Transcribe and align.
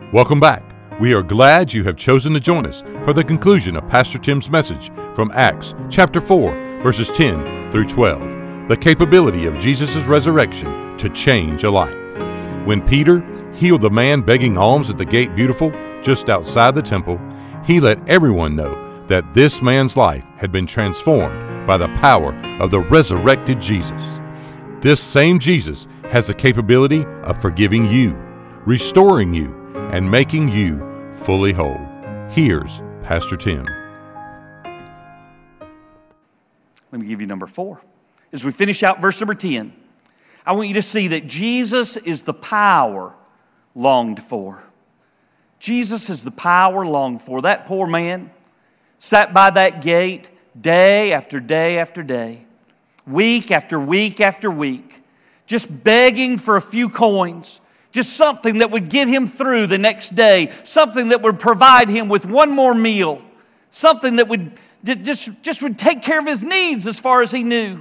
Welcome 0.00 0.40
back. 0.40 0.62
We 1.00 1.12
are 1.12 1.22
glad 1.22 1.72
you 1.72 1.84
have 1.84 1.96
chosen 1.96 2.32
to 2.32 2.40
join 2.40 2.64
us 2.64 2.82
for 3.04 3.12
the 3.12 3.22
conclusion 3.22 3.76
of 3.76 3.88
Pastor 3.88 4.18
Tim's 4.18 4.48
message 4.48 4.90
from 5.14 5.30
Acts 5.34 5.74
chapter 5.90 6.18
4, 6.18 6.80
verses 6.82 7.10
10 7.10 7.70
through 7.70 7.88
12. 7.88 8.68
The 8.68 8.76
capability 8.76 9.44
of 9.44 9.58
Jesus' 9.58 9.94
resurrection 10.04 10.96
to 10.96 11.10
change 11.10 11.64
a 11.64 11.70
life. 11.70 11.94
When 12.66 12.80
Peter 12.86 13.22
healed 13.54 13.82
the 13.82 13.90
man 13.90 14.22
begging 14.22 14.56
alms 14.56 14.88
at 14.88 14.96
the 14.96 15.04
gate 15.04 15.36
beautiful, 15.36 15.70
just 16.02 16.30
outside 16.30 16.74
the 16.74 16.82
temple, 16.82 17.20
he 17.64 17.78
let 17.78 17.98
everyone 18.08 18.56
know 18.56 19.04
that 19.08 19.34
this 19.34 19.60
man's 19.60 19.96
life 19.96 20.24
had 20.38 20.50
been 20.50 20.66
transformed 20.66 21.66
by 21.66 21.76
the 21.76 21.88
power 21.98 22.34
of 22.60 22.70
the 22.70 22.80
resurrected 22.80 23.60
Jesus. 23.60 24.02
This 24.80 25.02
same 25.02 25.38
Jesus 25.38 25.86
has 26.04 26.28
the 26.28 26.34
capability 26.34 27.04
of 27.24 27.42
forgiving 27.42 27.90
you, 27.90 28.14
restoring 28.64 29.34
you, 29.34 29.61
and 29.92 30.10
making 30.10 30.48
you 30.48 30.80
fully 31.24 31.52
whole. 31.52 31.80
Here's 32.30 32.80
Pastor 33.02 33.36
Tim. 33.36 33.66
Let 36.90 37.00
me 37.00 37.06
give 37.06 37.20
you 37.20 37.26
number 37.26 37.46
four. 37.46 37.80
As 38.32 38.44
we 38.44 38.52
finish 38.52 38.82
out 38.82 39.00
verse 39.00 39.20
number 39.20 39.34
10, 39.34 39.72
I 40.44 40.52
want 40.52 40.68
you 40.68 40.74
to 40.74 40.82
see 40.82 41.08
that 41.08 41.26
Jesus 41.26 41.96
is 41.96 42.22
the 42.22 42.34
power 42.34 43.14
longed 43.74 44.20
for. 44.20 44.64
Jesus 45.58 46.10
is 46.10 46.24
the 46.24 46.30
power 46.30 46.84
longed 46.84 47.22
for. 47.22 47.42
That 47.42 47.66
poor 47.66 47.86
man 47.86 48.30
sat 48.98 49.32
by 49.32 49.50
that 49.50 49.82
gate 49.82 50.30
day 50.58 51.12
after 51.12 51.38
day 51.38 51.78
after 51.78 52.02
day, 52.02 52.46
week 53.06 53.50
after 53.50 53.78
week 53.78 54.20
after 54.20 54.50
week, 54.50 55.02
just 55.46 55.84
begging 55.84 56.38
for 56.38 56.56
a 56.56 56.62
few 56.62 56.88
coins, 56.88 57.60
just 57.92 58.16
something 58.16 58.58
that 58.58 58.70
would 58.70 58.88
get 58.88 59.06
him 59.06 59.26
through 59.26 59.68
the 59.68 59.78
next 59.78 60.10
day, 60.10 60.50
something 60.64 61.10
that 61.10 61.22
would 61.22 61.38
provide 61.38 61.88
him 61.88 62.08
with 62.08 62.26
one 62.26 62.50
more 62.50 62.74
meal, 62.74 63.22
something 63.70 64.16
that 64.16 64.28
would 64.28 64.52
just, 64.82 65.44
just 65.44 65.62
would 65.62 65.78
take 65.78 66.02
care 66.02 66.18
of 66.18 66.26
his 66.26 66.42
needs 66.42 66.86
as 66.86 66.98
far 66.98 67.22
as 67.22 67.30
he 67.30 67.42
knew. 67.42 67.80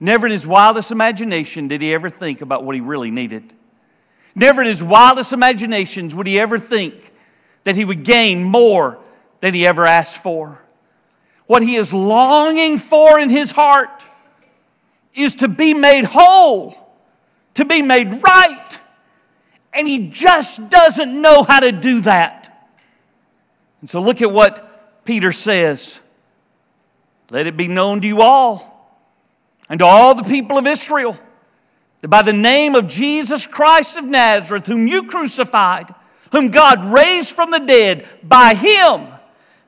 Never 0.00 0.26
in 0.26 0.32
his 0.32 0.46
wildest 0.46 0.90
imagination 0.90 1.68
did 1.68 1.80
he 1.80 1.94
ever 1.94 2.10
think 2.10 2.40
about 2.40 2.64
what 2.64 2.74
he 2.74 2.80
really 2.80 3.12
needed. 3.12 3.52
Never 4.34 4.62
in 4.62 4.66
his 4.66 4.82
wildest 4.82 5.32
imaginations 5.32 6.14
would 6.14 6.26
he 6.26 6.40
ever 6.40 6.58
think 6.58 7.12
that 7.64 7.76
he 7.76 7.84
would 7.84 8.02
gain 8.02 8.42
more 8.42 8.98
than 9.40 9.54
he 9.54 9.66
ever 9.66 9.86
asked 9.86 10.22
for. 10.22 10.58
What 11.46 11.62
he 11.62 11.76
is 11.76 11.92
longing 11.92 12.78
for 12.78 13.20
in 13.20 13.28
his 13.28 13.52
heart 13.52 14.06
is 15.14 15.36
to 15.36 15.48
be 15.48 15.74
made 15.74 16.04
whole, 16.04 16.91
to 17.54 17.64
be 17.64 17.82
made 17.82 18.22
right. 18.22 18.78
And 19.72 19.86
he 19.88 20.08
just 20.08 20.70
doesn't 20.70 21.20
know 21.20 21.42
how 21.42 21.60
to 21.60 21.72
do 21.72 22.00
that. 22.02 22.68
And 23.80 23.88
so 23.88 24.00
look 24.00 24.22
at 24.22 24.30
what 24.30 25.04
Peter 25.04 25.32
says, 25.32 26.00
Let 27.30 27.46
it 27.46 27.56
be 27.56 27.68
known 27.68 28.00
to 28.02 28.06
you 28.06 28.22
all 28.22 28.68
and 29.68 29.78
to 29.78 29.84
all 29.84 30.14
the 30.14 30.24
people 30.24 30.58
of 30.58 30.66
Israel 30.66 31.18
that 32.02 32.08
by 32.08 32.22
the 32.22 32.32
name 32.32 32.74
of 32.74 32.86
Jesus 32.86 33.46
Christ 33.46 33.96
of 33.96 34.04
Nazareth, 34.04 34.66
whom 34.66 34.86
you 34.86 35.04
crucified, 35.04 35.88
whom 36.32 36.48
God 36.48 36.84
raised 36.84 37.34
from 37.34 37.50
the 37.50 37.60
dead, 37.60 38.08
by 38.22 38.54
him, 38.54 39.06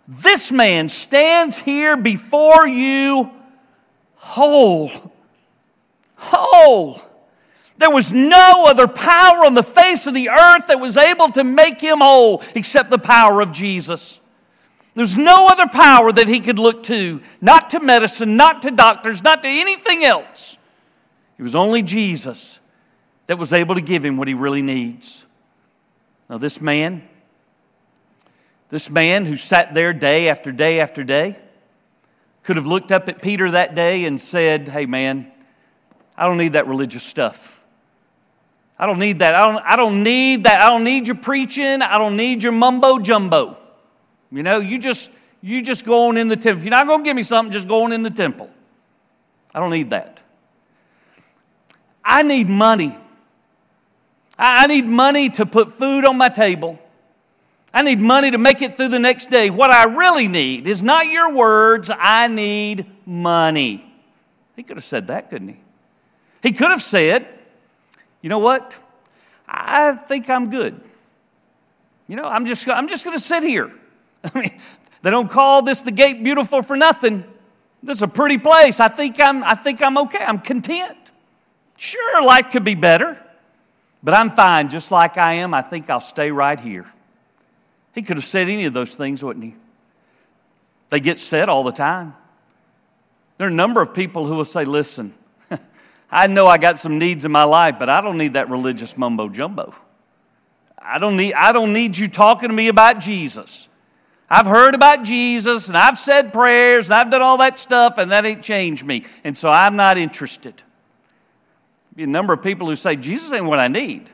this 0.06 0.52
man 0.52 0.88
stands 0.88 1.60
here 1.60 1.96
before 1.96 2.66
you 2.66 3.30
whole. 4.16 4.90
Whole. 6.16 7.00
There 7.76 7.90
was 7.90 8.12
no 8.12 8.66
other 8.66 8.86
power 8.86 9.44
on 9.44 9.54
the 9.54 9.62
face 9.62 10.06
of 10.06 10.14
the 10.14 10.28
earth 10.28 10.68
that 10.68 10.80
was 10.80 10.96
able 10.96 11.28
to 11.30 11.42
make 11.42 11.80
him 11.80 11.98
whole 11.98 12.42
except 12.54 12.90
the 12.90 12.98
power 12.98 13.40
of 13.40 13.52
Jesus. 13.52 14.20
There's 14.94 15.16
no 15.16 15.48
other 15.48 15.66
power 15.66 16.12
that 16.12 16.28
he 16.28 16.38
could 16.38 16.60
look 16.60 16.84
to, 16.84 17.20
not 17.40 17.70
to 17.70 17.80
medicine, 17.80 18.36
not 18.36 18.62
to 18.62 18.70
doctors, 18.70 19.24
not 19.24 19.42
to 19.42 19.48
anything 19.48 20.04
else. 20.04 20.56
It 21.36 21.42
was 21.42 21.56
only 21.56 21.82
Jesus 21.82 22.60
that 23.26 23.38
was 23.38 23.52
able 23.52 23.74
to 23.74 23.80
give 23.80 24.04
him 24.04 24.16
what 24.16 24.28
he 24.28 24.34
really 24.34 24.62
needs. 24.62 25.26
Now, 26.30 26.38
this 26.38 26.60
man, 26.60 27.06
this 28.68 28.88
man 28.88 29.26
who 29.26 29.36
sat 29.36 29.74
there 29.74 29.92
day 29.92 30.28
after 30.28 30.52
day 30.52 30.78
after 30.78 31.02
day, 31.02 31.36
could 32.44 32.56
have 32.56 32.66
looked 32.66 32.92
up 32.92 33.08
at 33.08 33.20
Peter 33.20 33.50
that 33.50 33.74
day 33.74 34.04
and 34.04 34.20
said, 34.20 34.68
Hey, 34.68 34.86
man, 34.86 35.32
I 36.16 36.26
don't 36.26 36.38
need 36.38 36.52
that 36.52 36.68
religious 36.68 37.02
stuff. 37.02 37.63
I 38.78 38.86
don't 38.86 38.98
need 38.98 39.20
that. 39.20 39.34
I 39.34 39.52
don't, 39.52 39.64
I 39.64 39.76
don't 39.76 40.02
need 40.02 40.44
that. 40.44 40.60
I 40.60 40.68
don't 40.68 40.84
need 40.84 41.06
your 41.06 41.16
preaching. 41.16 41.82
I 41.82 41.96
don't 41.98 42.16
need 42.16 42.42
your 42.42 42.52
mumbo 42.52 42.98
jumbo. 42.98 43.56
You 44.32 44.42
know, 44.42 44.58
you 44.58 44.78
just 44.78 45.10
you 45.42 45.62
just 45.62 45.84
go 45.84 46.08
on 46.08 46.16
in 46.16 46.28
the 46.28 46.36
temple. 46.36 46.58
If 46.58 46.64
you're 46.64 46.70
not 46.70 46.86
going 46.86 47.00
to 47.00 47.04
give 47.04 47.14
me 47.14 47.22
something, 47.22 47.52
just 47.52 47.68
go 47.68 47.84
on 47.84 47.92
in 47.92 48.02
the 48.02 48.10
temple. 48.10 48.50
I 49.54 49.60
don't 49.60 49.70
need 49.70 49.90
that. 49.90 50.20
I 52.04 52.22
need 52.22 52.48
money. 52.48 52.96
I 54.38 54.66
need 54.66 54.88
money 54.88 55.30
to 55.30 55.46
put 55.46 55.70
food 55.70 56.04
on 56.04 56.18
my 56.18 56.28
table. 56.28 56.78
I 57.72 57.82
need 57.82 58.00
money 58.00 58.30
to 58.30 58.38
make 58.38 58.62
it 58.62 58.76
through 58.76 58.88
the 58.88 58.98
next 58.98 59.30
day. 59.30 59.50
What 59.50 59.70
I 59.70 59.84
really 59.84 60.28
need 60.28 60.66
is 60.66 60.82
not 60.82 61.06
your 61.06 61.32
words, 61.32 61.90
I 61.92 62.28
need 62.28 62.86
money. 63.04 63.92
He 64.56 64.62
could 64.62 64.76
have 64.76 64.84
said 64.84 65.08
that, 65.08 65.30
couldn't 65.30 65.48
he? 65.48 65.56
He 66.42 66.52
could 66.52 66.70
have 66.70 66.82
said, 66.82 67.26
you 68.24 68.30
know 68.30 68.38
what? 68.38 68.82
I 69.46 69.92
think 69.92 70.30
I'm 70.30 70.48
good. 70.48 70.80
You 72.08 72.16
know, 72.16 72.24
I'm 72.24 72.46
just, 72.46 72.66
I'm 72.66 72.88
just 72.88 73.04
going 73.04 73.14
to 73.14 73.22
sit 73.22 73.42
here. 73.42 73.70
I 74.34 74.38
mean, 74.38 74.58
they 75.02 75.10
don't 75.10 75.28
call 75.28 75.60
this 75.60 75.82
the 75.82 75.90
gate 75.90 76.24
beautiful 76.24 76.62
for 76.62 76.74
nothing. 76.74 77.22
This 77.82 77.98
is 77.98 78.02
a 78.02 78.08
pretty 78.08 78.38
place. 78.38 78.80
I 78.80 78.88
think 78.88 79.20
I'm, 79.20 79.44
I 79.44 79.54
think 79.54 79.82
I'm 79.82 79.98
okay. 79.98 80.24
I'm 80.26 80.38
content. 80.38 80.96
Sure, 81.76 82.24
life 82.24 82.50
could 82.50 82.64
be 82.64 82.74
better, 82.74 83.22
but 84.02 84.14
I'm 84.14 84.30
fine 84.30 84.70
just 84.70 84.90
like 84.90 85.18
I 85.18 85.34
am. 85.34 85.52
I 85.52 85.60
think 85.60 85.90
I'll 85.90 86.00
stay 86.00 86.30
right 86.30 86.58
here. 86.58 86.86
He 87.94 88.00
could 88.00 88.16
have 88.16 88.24
said 88.24 88.48
any 88.48 88.64
of 88.64 88.72
those 88.72 88.94
things, 88.94 89.22
wouldn't 89.22 89.44
he? 89.44 89.54
They 90.88 91.00
get 91.00 91.20
said 91.20 91.50
all 91.50 91.62
the 91.62 91.72
time. 91.72 92.14
There 93.36 93.46
are 93.46 93.50
a 93.50 93.54
number 93.54 93.82
of 93.82 93.92
people 93.92 94.24
who 94.26 94.34
will 94.34 94.46
say, 94.46 94.64
Listen, 94.64 95.12
I 96.14 96.28
know 96.28 96.46
I 96.46 96.58
got 96.58 96.78
some 96.78 97.00
needs 97.00 97.24
in 97.24 97.32
my 97.32 97.42
life, 97.42 97.74
but 97.76 97.88
I 97.88 98.00
don't 98.00 98.18
need 98.18 98.34
that 98.34 98.48
religious 98.48 98.96
mumbo 98.96 99.28
jumbo. 99.28 99.74
I 100.78 101.00
don't 101.00 101.16
need, 101.16 101.34
I 101.34 101.50
don't 101.50 101.72
need 101.72 101.98
you 101.98 102.06
talking 102.06 102.50
to 102.50 102.54
me 102.54 102.68
about 102.68 103.00
Jesus. 103.00 103.68
I've 104.30 104.46
heard 104.46 104.76
about 104.76 105.02
Jesus 105.02 105.66
and 105.66 105.76
I've 105.76 105.98
said 105.98 106.32
prayers 106.32 106.86
and 106.86 106.94
I've 106.94 107.10
done 107.10 107.20
all 107.20 107.38
that 107.38 107.58
stuff 107.58 107.98
and 107.98 108.12
that 108.12 108.24
ain't 108.24 108.42
changed 108.42 108.86
me. 108.86 109.02
And 109.24 109.36
so 109.36 109.50
I'm 109.50 109.74
not 109.74 109.98
interested. 109.98 110.62
Be 111.96 112.04
a 112.04 112.06
number 112.06 112.32
of 112.32 112.42
people 112.42 112.68
who 112.68 112.76
say, 112.76 112.94
Jesus 112.94 113.32
ain't 113.32 113.46
what 113.46 113.58
I 113.58 113.66
need. 113.66 114.08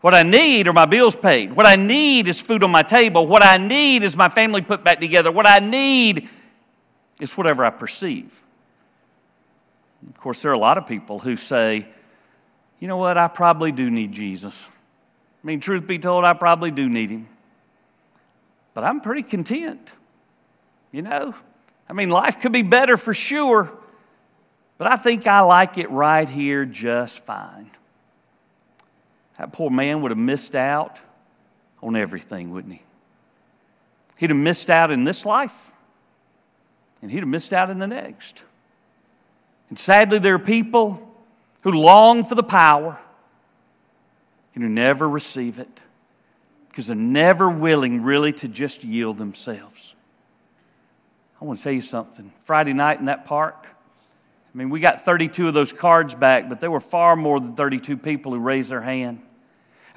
What 0.00 0.14
I 0.14 0.22
need 0.22 0.68
are 0.68 0.72
my 0.72 0.86
bills 0.86 1.16
paid. 1.16 1.52
What 1.52 1.66
I 1.66 1.74
need 1.74 2.28
is 2.28 2.40
food 2.40 2.62
on 2.62 2.70
my 2.70 2.84
table. 2.84 3.26
What 3.26 3.42
I 3.42 3.56
need 3.56 4.04
is 4.04 4.16
my 4.16 4.28
family 4.28 4.60
put 4.60 4.84
back 4.84 5.00
together. 5.00 5.32
What 5.32 5.46
I 5.46 5.58
need 5.58 6.28
is 7.18 7.36
whatever 7.36 7.64
I 7.64 7.70
perceive. 7.70 8.44
Of 10.06 10.20
course, 10.20 10.42
there 10.42 10.50
are 10.50 10.54
a 10.54 10.58
lot 10.58 10.78
of 10.78 10.86
people 10.86 11.18
who 11.18 11.36
say, 11.36 11.86
you 12.78 12.86
know 12.86 12.96
what, 12.96 13.18
I 13.18 13.28
probably 13.28 13.72
do 13.72 13.90
need 13.90 14.12
Jesus. 14.12 14.68
I 15.42 15.46
mean, 15.46 15.60
truth 15.60 15.86
be 15.86 15.98
told, 15.98 16.24
I 16.24 16.34
probably 16.34 16.70
do 16.70 16.88
need 16.88 17.10
him. 17.10 17.28
But 18.74 18.84
I'm 18.84 19.00
pretty 19.00 19.22
content. 19.22 19.92
You 20.92 21.02
know, 21.02 21.34
I 21.88 21.92
mean, 21.92 22.10
life 22.10 22.40
could 22.40 22.52
be 22.52 22.62
better 22.62 22.96
for 22.96 23.12
sure, 23.12 23.70
but 24.78 24.86
I 24.86 24.96
think 24.96 25.26
I 25.26 25.40
like 25.40 25.78
it 25.78 25.90
right 25.90 26.28
here 26.28 26.64
just 26.64 27.24
fine. 27.24 27.70
That 29.38 29.52
poor 29.52 29.70
man 29.70 30.02
would 30.02 30.10
have 30.10 30.18
missed 30.18 30.54
out 30.54 31.00
on 31.82 31.94
everything, 31.96 32.52
wouldn't 32.52 32.74
he? 32.74 32.82
He'd 34.16 34.30
have 34.30 34.38
missed 34.38 34.70
out 34.70 34.90
in 34.90 35.04
this 35.04 35.24
life, 35.24 35.72
and 37.02 37.10
he'd 37.10 37.20
have 37.20 37.28
missed 37.28 37.52
out 37.52 37.70
in 37.70 37.78
the 37.78 37.86
next. 37.86 38.42
And 39.68 39.78
sadly, 39.78 40.18
there 40.18 40.34
are 40.34 40.38
people 40.38 41.14
who 41.62 41.72
long 41.72 42.24
for 42.24 42.34
the 42.34 42.42
power 42.42 42.98
and 44.54 44.64
who 44.64 44.70
never 44.70 45.08
receive 45.08 45.58
it 45.58 45.82
because 46.68 46.86
they're 46.86 46.96
never 46.96 47.50
willing 47.50 48.02
really 48.02 48.32
to 48.32 48.48
just 48.48 48.84
yield 48.84 49.18
themselves. 49.18 49.94
I 51.40 51.44
want 51.44 51.58
to 51.58 51.64
tell 51.64 51.72
you 51.72 51.80
something. 51.80 52.32
Friday 52.40 52.72
night 52.72 52.98
in 52.98 53.06
that 53.06 53.24
park, 53.24 53.68
I 54.52 54.58
mean, 54.58 54.70
we 54.70 54.80
got 54.80 55.04
32 55.04 55.48
of 55.48 55.54
those 55.54 55.72
cards 55.72 56.14
back, 56.14 56.48
but 56.48 56.60
there 56.60 56.70
were 56.70 56.80
far 56.80 57.14
more 57.14 57.38
than 57.38 57.54
32 57.54 57.96
people 57.96 58.32
who 58.32 58.38
raised 58.38 58.70
their 58.70 58.80
hand. 58.80 59.20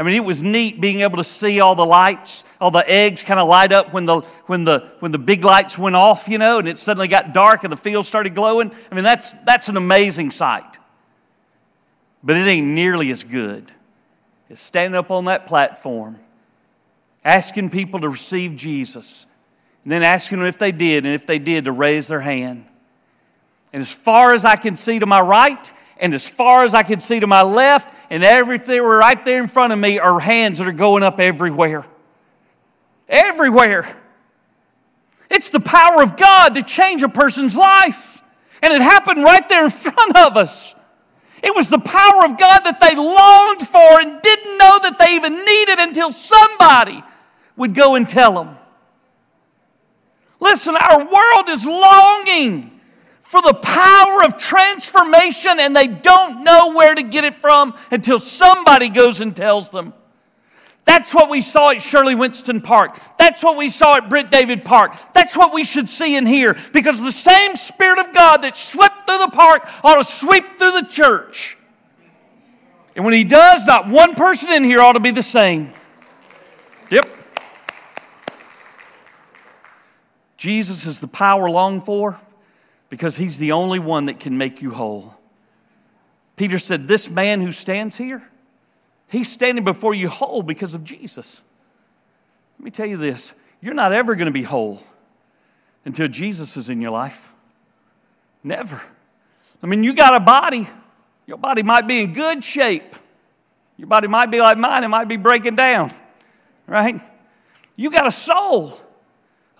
I 0.02 0.04
mean, 0.04 0.16
it 0.16 0.26
was 0.26 0.42
neat 0.42 0.82
being 0.82 1.02
able 1.02 1.18
to 1.18 1.24
see 1.24 1.60
all 1.60 1.76
the 1.76 1.86
lights, 1.86 2.44
all 2.60 2.72
the 2.72 2.90
eggs 2.90 3.24
kind 3.24 3.40
of 3.40 3.48
light 3.48 3.72
up 3.72 3.94
when 3.94 4.08
the, 4.08 4.22
when, 4.48 4.64
the, 4.64 4.92
when 4.98 5.12
the 5.12 5.20
big 5.20 5.46
lights 5.46 5.78
went 5.78 5.96
off, 5.96 6.28
you 6.28 6.40
know, 6.40 6.58
and 6.58 6.68
it 6.68 6.80
suddenly 6.80 7.08
got 7.08 7.36
dark 7.36 7.64
and 7.64 7.72
the 7.72 7.78
field 7.78 8.04
started 8.04 8.34
glowing. 8.34 8.74
I 8.92 8.96
mean, 8.96 9.04
that's, 9.04 9.34
that's 9.46 9.70
an 9.70 9.78
amazing 9.78 10.32
sight. 10.32 10.80
But 12.24 12.36
it 12.36 12.48
ain't 12.48 12.66
nearly 12.66 13.12
as 13.12 13.24
good 13.24 13.72
as 14.50 14.60
standing 14.60 14.98
up 14.98 15.12
on 15.12 15.26
that 15.26 15.46
platform, 15.46 16.18
asking 17.24 17.70
people 17.70 18.00
to 18.00 18.10
receive 18.10 18.56
Jesus, 18.56 19.28
and 19.84 19.92
then 19.92 20.02
asking 20.02 20.40
them 20.40 20.48
if 20.48 20.58
they 20.58 20.72
did, 20.72 21.06
and 21.06 21.14
if 21.14 21.28
they 21.28 21.38
did, 21.38 21.66
to 21.66 21.72
raise 21.72 22.08
their 22.08 22.22
hand. 22.22 22.66
And 23.72 23.82
as 23.82 23.94
far 23.94 24.34
as 24.34 24.46
I 24.46 24.56
can 24.56 24.76
see 24.76 24.98
to 24.98 25.06
my 25.06 25.22
right, 25.22 25.72
and 26.02 26.16
as 26.16 26.28
far 26.28 26.64
as 26.64 26.74
I 26.74 26.82
can 26.82 27.00
see 27.00 27.20
to 27.20 27.28
my 27.28 27.44
left, 27.44 27.94
and 28.10 28.24
everything 28.24 28.82
right 28.82 29.24
there 29.24 29.40
in 29.40 29.48
front 29.48 29.72
of 29.72 29.78
me 29.78 30.00
are 30.00 30.20
hands 30.20 30.58
that 30.58 30.68
are 30.68 30.74
going 30.74 31.04
up 31.04 31.20
everywhere. 31.20 31.86
Everywhere. 33.08 33.88
It's 35.30 35.52
the 35.52 35.60
power 35.60 36.02
of 36.02 36.18
God 36.18 36.56
to 36.56 36.64
change 36.64 37.04
a 37.04 37.08
person's 37.08 37.56
life. 37.56 38.24
And 38.64 38.74
it 38.74 38.82
happened 38.82 39.24
right 39.24 39.48
there 39.48 39.64
in 39.64 39.70
front 39.70 40.18
of 40.18 40.38
us. 40.38 40.74
It 41.44 41.56
was 41.56 41.70
the 41.70 41.80
power 41.80 42.26
of 42.26 42.38
God 42.38 42.62
that 42.62 42.80
they 42.80 42.96
longed 42.96 43.62
for 43.68 44.02
and 44.02 44.22
didn't 44.22 44.58
know 44.58 44.80
that 44.82 44.98
they 44.98 45.16
even 45.16 45.46
needed 45.46 45.80
until 45.80 46.12
somebody 46.12 47.04
would 47.56 47.76
go 47.76 47.96
and 47.96 48.10
tell 48.10 48.44
them. 48.44 48.58
Listen, 50.40 50.76
our 50.76 50.98
world 50.98 51.50
is 51.50 51.66
longing 51.66 52.71
for 53.32 53.42
the 53.42 53.54
power 53.54 54.26
of 54.26 54.36
transformation 54.36 55.58
and 55.58 55.74
they 55.74 55.88
don't 55.88 56.44
know 56.44 56.74
where 56.74 56.94
to 56.94 57.02
get 57.02 57.24
it 57.24 57.34
from 57.34 57.74
until 57.90 58.20
somebody 58.20 58.90
goes 58.90 59.22
and 59.22 59.34
tells 59.34 59.70
them. 59.70 59.94
That's 60.84 61.16
what 61.16 61.30
we 61.30 61.40
saw 61.40 61.70
at 61.70 61.82
Shirley 61.82 62.14
Winston 62.14 62.60
Park. 62.60 63.00
That's 63.18 63.42
what 63.42 63.56
we 63.56 63.70
saw 63.70 63.96
at 63.96 64.10
Britt 64.10 64.30
David 64.32 64.66
Park. 64.66 64.98
That's 65.14 65.38
what 65.38 65.54
we 65.54 65.64
should 65.64 65.88
see 65.88 66.18
in 66.18 66.26
here 66.26 66.58
because 66.74 67.02
the 67.02 67.10
same 67.10 67.56
Spirit 67.56 68.00
of 68.00 68.14
God 68.14 68.42
that 68.42 68.58
swept 68.58 69.06
through 69.06 69.20
the 69.20 69.32
park 69.32 69.66
ought 69.82 69.96
to 69.96 70.04
sweep 70.04 70.60
through 70.60 70.74
the 70.74 70.86
church. 70.90 71.58
And 72.98 73.06
when 73.06 73.14
He 73.14 73.24
does, 73.24 73.66
not 73.66 73.88
one 73.88 74.14
person 74.14 74.52
in 74.52 74.66
here 74.66 74.82
ought 74.82 74.94
to 74.94 75.00
be 75.00 75.12
the 75.12 75.24
same. 75.24 75.72
Yep. 76.90 77.06
Jesus 80.36 80.86
is 80.86 81.00
the 81.00 81.08
power 81.08 81.50
longed 81.50 81.86
for 81.86 82.20
because 82.92 83.16
He's 83.18 83.40
the 83.40 83.54
only 83.54 83.80
one 83.80 84.06
that 84.06 84.20
can 84.20 84.38
make 84.38 84.62
you 84.62 84.70
whole. 84.70 85.18
Peter 86.36 86.60
said, 86.60 86.88
This 86.88 87.10
man 87.10 87.42
who 87.42 87.52
stands 87.52 87.98
here, 87.98 88.22
He's 89.08 89.32
standing 89.32 89.64
before 89.64 89.96
you 89.96 90.10
whole 90.10 90.44
because 90.44 90.76
of 90.76 90.84
Jesus. 90.84 91.42
Let 92.60 92.66
me 92.66 92.70
tell 92.70 92.86
you 92.86 92.98
this 92.98 93.34
you're 93.62 93.74
not 93.74 93.94
ever 93.94 94.14
going 94.14 94.28
to 94.28 94.32
be 94.32 94.44
whole 94.44 94.80
until 95.86 96.08
Jesus 96.08 96.58
is 96.58 96.70
in 96.70 96.82
your 96.82 96.92
life. 96.92 97.34
Never. 98.44 98.80
I 99.64 99.68
mean, 99.68 99.84
you 99.84 99.94
got 99.94 100.14
a 100.14 100.20
body. 100.20 100.68
Your 101.28 101.38
body 101.38 101.64
might 101.64 101.88
be 101.88 102.02
in 102.02 102.14
good 102.14 102.44
shape. 102.44 102.96
Your 103.78 103.88
body 103.88 104.08
might 104.08 104.30
be 104.30 104.42
like 104.42 104.58
mine, 104.58 104.84
it 104.84 104.90
might 104.90 105.08
be 105.08 105.18
breaking 105.18 105.56
down, 105.56 105.92
right? 106.68 107.00
You 107.78 107.90
got 107.90 108.06
a 108.06 108.12
soul 108.12 108.74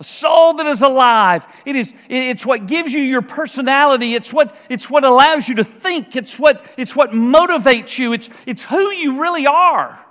a 0.02 0.04
soul 0.04 0.54
that 0.54 0.66
is 0.66 0.82
alive. 0.82 1.46
It 1.64 1.76
is, 1.76 1.94
it's 2.08 2.44
what 2.44 2.66
gives 2.66 2.92
you 2.92 3.00
your 3.00 3.22
personality. 3.22 4.14
It's 4.14 4.32
what, 4.32 4.52
it's 4.68 4.90
what 4.90 5.04
allows 5.04 5.48
you 5.48 5.54
to 5.54 5.64
think. 5.64 6.16
It's 6.16 6.40
what, 6.40 6.74
it's 6.76 6.96
what 6.96 7.12
motivates 7.12 8.00
you. 8.00 8.12
It's, 8.12 8.28
it's 8.44 8.64
who 8.64 8.90
you 8.90 9.22
really 9.22 9.46
are. 9.46 10.04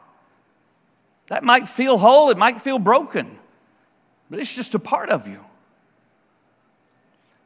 That 1.28 1.44
might 1.44 1.68
feel 1.68 1.98
whole, 1.98 2.30
it 2.30 2.38
might 2.38 2.62
feel 2.62 2.80
broken, 2.80 3.38
but 4.30 4.40
it's 4.40 4.56
just 4.56 4.76
a 4.76 4.80
part 4.80 5.10
of 5.10 5.28
you. 5.28 5.44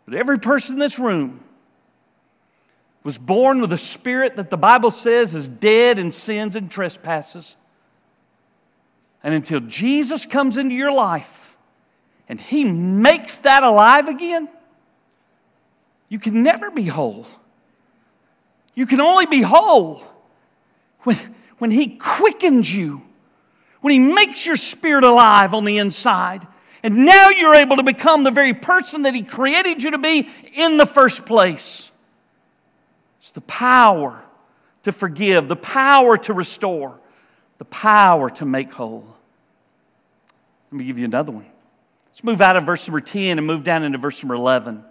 But 0.06 0.14
every 0.14 0.38
person 0.38 0.76
in 0.76 0.80
this 0.80 1.00
room 1.00 1.40
was 3.04 3.18
born 3.18 3.60
with 3.60 3.74
a 3.74 3.78
spirit 3.78 4.36
that 4.36 4.52
the 4.52 4.58
Bible 4.58 4.92
says 4.92 5.34
is 5.34 5.50
dead 5.50 5.98
in 5.98 6.12
sins 6.12 6.56
and 6.56 6.70
trespasses. 6.70 7.56
And 9.24 9.34
until 9.34 9.62
Jesus 9.62 10.28
comes 10.28 10.60
into 10.60 10.76
your 10.76 10.92
life, 10.92 11.45
and 12.28 12.40
He 12.40 12.66
makes 12.66 13.38
that 13.40 13.64
alive 13.64 14.08
again, 14.08 14.50
you 16.10 16.20
can 16.20 16.44
never 16.44 16.72
be 16.72 16.86
whole. 16.86 17.26
You 18.74 18.86
can 18.86 19.02
only 19.02 19.26
be 19.26 19.42
whole 19.42 20.04
when, 21.02 21.16
when 21.58 21.72
He 21.72 21.98
quickens 21.98 22.74
you, 22.74 23.02
when 23.82 23.94
He 23.94 24.00
makes 24.00 24.46
your 24.46 24.56
spirit 24.56 25.04
alive 25.04 25.54
on 25.54 25.66
the 25.66 25.78
inside. 25.78 26.46
And 26.84 27.06
now 27.06 27.30
you're 27.30 27.56
able 27.56 27.78
to 27.78 27.84
become 27.84 28.24
the 28.24 28.32
very 28.32 28.54
person 28.54 29.04
that 29.04 29.16
He 29.16 29.24
created 29.24 29.82
you 29.82 29.92
to 29.92 29.98
be 29.98 30.30
in 30.54 30.78
the 30.78 30.86
first 30.86 31.26
place. 31.26 31.92
It's 33.20 33.32
the 33.32 33.42
power 33.42 34.24
to 34.84 34.92
forgive, 34.92 35.48
the 35.48 35.56
power 35.56 36.16
to 36.16 36.34
restore, 36.34 37.00
the 37.58 37.66
power 37.66 38.30
to 38.30 38.46
make 38.46 38.72
whole. 38.72 39.08
Let 40.72 40.80
me 40.80 40.86
give 40.86 41.00
you 41.00 41.06
another 41.06 41.32
one. 41.32 41.46
Let's 42.16 42.24
move 42.24 42.40
out 42.40 42.56
of 42.56 42.64
verse 42.64 42.88
number 42.88 43.02
10 43.02 43.40
and 43.40 43.46
move 43.46 43.66
down 43.66 43.84
into 43.84 43.98
verse 43.98 44.24
number 44.24 44.36
11. 44.36 44.82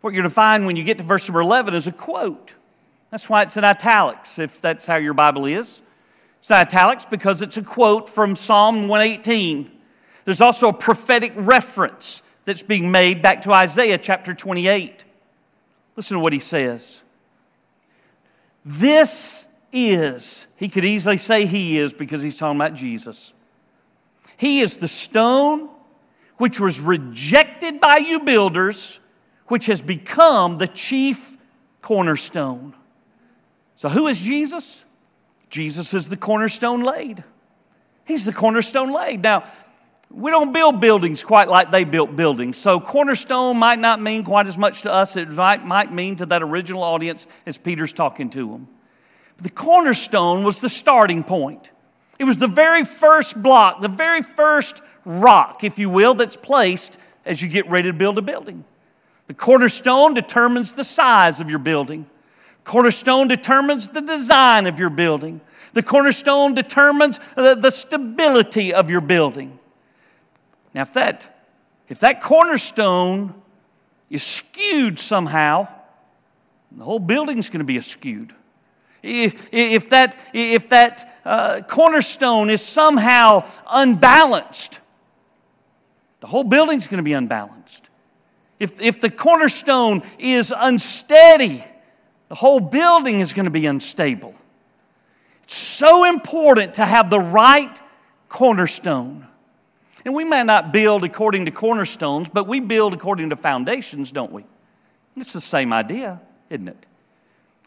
What 0.00 0.14
you're 0.14 0.22
going 0.22 0.30
to 0.30 0.34
find 0.34 0.64
when 0.64 0.74
you 0.74 0.82
get 0.82 0.96
to 0.96 1.04
verse 1.04 1.28
number 1.28 1.42
11 1.42 1.74
is 1.74 1.86
a 1.86 1.92
quote. 1.92 2.54
That's 3.10 3.28
why 3.28 3.42
it's 3.42 3.58
in 3.58 3.64
italics, 3.64 4.38
if 4.38 4.58
that's 4.58 4.86
how 4.86 4.96
your 4.96 5.12
Bible 5.12 5.44
is. 5.44 5.82
It's 6.38 6.48
in 6.48 6.56
italics 6.56 7.04
because 7.04 7.42
it's 7.42 7.58
a 7.58 7.62
quote 7.62 8.08
from 8.08 8.36
Psalm 8.36 8.88
118. 8.88 9.70
There's 10.24 10.40
also 10.40 10.70
a 10.70 10.72
prophetic 10.72 11.34
reference 11.36 12.22
that's 12.46 12.62
being 12.62 12.90
made 12.90 13.20
back 13.20 13.42
to 13.42 13.52
Isaiah 13.52 13.98
chapter 13.98 14.32
28. 14.32 15.04
Listen 15.94 16.16
to 16.16 16.22
what 16.22 16.32
he 16.32 16.38
says. 16.38 17.02
This 18.64 19.46
is, 19.74 20.46
he 20.56 20.70
could 20.70 20.86
easily 20.86 21.18
say 21.18 21.44
he 21.44 21.78
is 21.78 21.92
because 21.92 22.22
he's 22.22 22.38
talking 22.38 22.56
about 22.56 22.72
Jesus. 22.72 23.34
He 24.38 24.60
is 24.60 24.78
the 24.78 24.88
stone 24.88 25.68
which 26.36 26.60
was 26.60 26.80
rejected 26.80 27.80
by 27.80 27.98
you 27.98 28.20
builders, 28.20 29.00
which 29.46 29.66
has 29.66 29.80
become 29.80 30.58
the 30.58 30.66
chief 30.66 31.36
cornerstone. 31.82 32.74
So, 33.76 33.88
who 33.88 34.06
is 34.06 34.20
Jesus? 34.20 34.84
Jesus 35.48 35.94
is 35.94 36.08
the 36.08 36.16
cornerstone 36.16 36.82
laid. 36.82 37.22
He's 38.06 38.24
the 38.24 38.32
cornerstone 38.32 38.92
laid. 38.92 39.22
Now, 39.22 39.44
we 40.10 40.30
don't 40.30 40.52
build 40.52 40.80
buildings 40.80 41.24
quite 41.24 41.48
like 41.48 41.70
they 41.70 41.84
built 41.84 42.14
buildings. 42.16 42.58
So, 42.58 42.80
cornerstone 42.80 43.58
might 43.58 43.78
not 43.78 44.00
mean 44.00 44.24
quite 44.24 44.46
as 44.46 44.56
much 44.56 44.82
to 44.82 44.92
us. 44.92 45.16
It 45.16 45.30
might, 45.30 45.64
might 45.64 45.92
mean 45.92 46.16
to 46.16 46.26
that 46.26 46.42
original 46.42 46.82
audience 46.82 47.26
as 47.46 47.58
Peter's 47.58 47.92
talking 47.92 48.30
to 48.30 48.50
them. 48.50 48.68
But 49.36 49.44
the 49.44 49.50
cornerstone 49.50 50.44
was 50.44 50.60
the 50.60 50.68
starting 50.68 51.24
point. 51.24 51.70
It 52.18 52.24
was 52.24 52.38
the 52.38 52.46
very 52.46 52.84
first 52.84 53.42
block, 53.42 53.80
the 53.80 53.88
very 53.88 54.22
first 54.22 54.82
rock, 55.04 55.64
if 55.64 55.78
you 55.78 55.90
will, 55.90 56.14
that's 56.14 56.36
placed 56.36 56.98
as 57.24 57.42
you 57.42 57.48
get 57.48 57.68
ready 57.68 57.88
to 57.88 57.92
build 57.92 58.18
a 58.18 58.22
building. 58.22 58.64
The 59.26 59.34
cornerstone 59.34 60.14
determines 60.14 60.74
the 60.74 60.84
size 60.84 61.40
of 61.40 61.50
your 61.50 61.58
building. 61.58 62.06
Cornerstone 62.64 63.28
determines 63.28 63.88
the 63.88 64.00
design 64.00 64.66
of 64.66 64.78
your 64.78 64.90
building. 64.90 65.40
The 65.72 65.82
cornerstone 65.82 66.54
determines 66.54 67.18
the, 67.34 67.54
the 67.54 67.70
stability 67.70 68.72
of 68.72 68.90
your 68.90 69.00
building. 69.00 69.58
Now, 70.72 70.82
if 70.82 70.92
that, 70.94 71.46
if 71.88 72.00
that 72.00 72.20
cornerstone 72.20 73.34
is 74.08 74.22
skewed 74.22 74.98
somehow, 74.98 75.68
the 76.72 76.84
whole 76.84 76.98
building's 76.98 77.48
going 77.48 77.58
to 77.58 77.64
be 77.64 77.80
skewed. 77.80 78.32
If, 79.06 79.90
that, 79.90 80.16
if 80.32 80.70
that 80.70 81.20
uh, 81.26 81.60
cornerstone 81.68 82.48
is 82.48 82.62
somehow 82.62 83.46
unbalanced, 83.68 84.80
the 86.20 86.26
whole 86.26 86.44
building's 86.44 86.86
going 86.86 86.98
to 86.98 87.04
be 87.04 87.12
unbalanced. 87.12 87.90
If, 88.58 88.80
if 88.80 89.00
the 89.00 89.10
cornerstone 89.10 90.02
is 90.18 90.54
unsteady, 90.56 91.62
the 92.28 92.34
whole 92.34 92.60
building 92.60 93.20
is 93.20 93.34
going 93.34 93.44
to 93.44 93.50
be 93.50 93.66
unstable. 93.66 94.34
It's 95.42 95.54
so 95.54 96.04
important 96.04 96.74
to 96.74 96.86
have 96.86 97.10
the 97.10 97.20
right 97.20 97.78
cornerstone. 98.30 99.26
And 100.06 100.14
we 100.14 100.24
may 100.24 100.44
not 100.44 100.72
build 100.72 101.04
according 101.04 101.44
to 101.44 101.50
cornerstones, 101.50 102.30
but 102.30 102.46
we 102.46 102.60
build 102.60 102.94
according 102.94 103.30
to 103.30 103.36
foundations, 103.36 104.10
don't 104.10 104.32
we? 104.32 104.44
It's 105.16 105.34
the 105.34 105.42
same 105.42 105.74
idea, 105.74 106.22
isn't 106.48 106.68
it? 106.68 106.86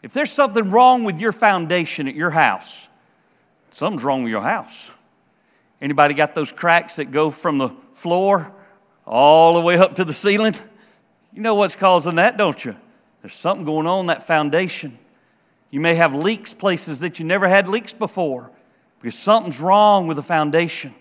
If 0.02 0.12
there's 0.12 0.30
something 0.30 0.70
wrong 0.70 1.04
with 1.04 1.18
your 1.18 1.32
foundation 1.32 2.06
at 2.08 2.14
your 2.14 2.30
house, 2.30 2.88
something's 3.70 4.04
wrong 4.04 4.22
with 4.22 4.30
your 4.30 4.42
house. 4.42 4.90
Anybody 5.80 6.14
got 6.14 6.34
those 6.34 6.52
cracks 6.52 6.96
that 6.96 7.10
go 7.10 7.30
from 7.30 7.58
the 7.58 7.70
floor 7.92 8.52
all 9.06 9.54
the 9.54 9.60
way 9.60 9.76
up 9.76 9.96
to 9.96 10.04
the 10.04 10.12
ceiling? 10.12 10.54
You 11.32 11.42
know 11.42 11.54
what's 11.54 11.76
causing 11.76 12.16
that, 12.16 12.36
don't 12.36 12.64
you? 12.64 12.76
There's 13.22 13.34
something 13.34 13.64
going 13.64 13.86
on 13.86 14.00
in 14.00 14.06
that 14.06 14.22
foundation. 14.22 14.98
You 15.70 15.80
may 15.80 15.94
have 15.94 16.14
leaks 16.14 16.54
places 16.54 17.00
that 17.00 17.18
you 17.18 17.24
never 17.24 17.48
had 17.48 17.68
leaks 17.68 17.92
before 17.92 18.50
because 19.00 19.18
something's 19.18 19.60
wrong 19.60 20.06
with 20.06 20.16
the 20.16 20.22
foundation. 20.22 20.94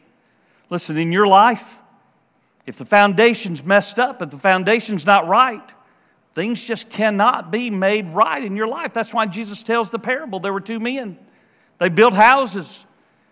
Listen, 0.70 0.98
in 0.98 1.12
your 1.12 1.27
life, 1.27 1.80
if 2.66 2.77
the 2.77 2.86
foundation's 2.86 3.66
messed 3.66 3.98
up, 3.98 4.22
if 4.22 4.30
the 4.30 4.38
foundation's 4.38 5.06
not 5.06 5.27
right, 5.27 5.74
things 6.38 6.63
just 6.63 6.91
cannot 6.91 7.51
be 7.51 7.72
made 7.72 8.13
right 8.13 8.44
in 8.44 8.56
your 8.56 8.67
life. 8.67 8.94
That's 8.94 9.12
why 9.12 9.25
Jesus 9.25 9.63
tells 9.63 9.89
the 9.89 9.98
parable 9.98 10.39
there 10.39 10.53
were 10.53 10.62
two 10.62 10.79
men 10.79 11.17
They 11.79 11.89
built 11.89 12.13
houses. 12.13 12.86